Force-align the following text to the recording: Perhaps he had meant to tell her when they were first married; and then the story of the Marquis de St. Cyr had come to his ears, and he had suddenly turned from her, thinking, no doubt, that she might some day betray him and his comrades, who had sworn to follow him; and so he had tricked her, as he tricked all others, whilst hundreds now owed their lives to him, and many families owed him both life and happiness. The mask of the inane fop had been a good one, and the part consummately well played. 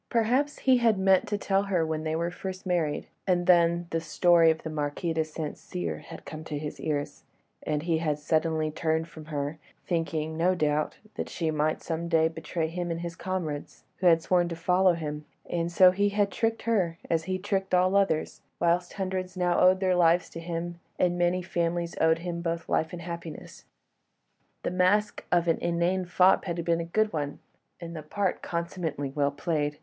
Perhaps 0.09 0.57
he 0.61 0.77
had 0.77 0.97
meant 0.97 1.27
to 1.27 1.37
tell 1.37 1.61
her 1.61 1.85
when 1.85 2.03
they 2.03 2.15
were 2.15 2.31
first 2.31 2.65
married; 2.65 3.05
and 3.27 3.45
then 3.45 3.85
the 3.91 4.01
story 4.01 4.49
of 4.49 4.63
the 4.63 4.69
Marquis 4.71 5.13
de 5.13 5.23
St. 5.23 5.55
Cyr 5.55 5.97
had 5.99 6.25
come 6.25 6.43
to 6.45 6.57
his 6.57 6.79
ears, 6.79 7.21
and 7.61 7.83
he 7.83 7.99
had 7.99 8.17
suddenly 8.17 8.71
turned 8.71 9.07
from 9.07 9.25
her, 9.25 9.59
thinking, 9.85 10.35
no 10.35 10.55
doubt, 10.55 10.97
that 11.13 11.29
she 11.29 11.51
might 11.51 11.83
some 11.83 12.07
day 12.07 12.27
betray 12.27 12.67
him 12.67 12.89
and 12.89 13.01
his 13.01 13.15
comrades, 13.15 13.83
who 13.97 14.07
had 14.07 14.23
sworn 14.23 14.49
to 14.49 14.55
follow 14.55 14.93
him; 14.93 15.25
and 15.47 15.71
so 15.71 15.91
he 15.91 16.09
had 16.09 16.31
tricked 16.31 16.63
her, 16.63 16.97
as 17.07 17.25
he 17.25 17.37
tricked 17.37 17.75
all 17.75 17.95
others, 17.95 18.41
whilst 18.59 18.93
hundreds 18.93 19.37
now 19.37 19.59
owed 19.59 19.79
their 19.79 19.93
lives 19.95 20.31
to 20.31 20.39
him, 20.39 20.79
and 20.97 21.15
many 21.15 21.43
families 21.43 21.95
owed 22.01 22.17
him 22.25 22.41
both 22.41 22.67
life 22.67 22.91
and 22.91 23.03
happiness. 23.03 23.65
The 24.63 24.71
mask 24.71 25.23
of 25.31 25.45
the 25.45 25.63
inane 25.63 26.05
fop 26.05 26.45
had 26.45 26.65
been 26.65 26.81
a 26.81 26.85
good 26.85 27.13
one, 27.13 27.37
and 27.79 27.95
the 27.95 28.01
part 28.01 28.41
consummately 28.41 29.11
well 29.13 29.29
played. 29.29 29.77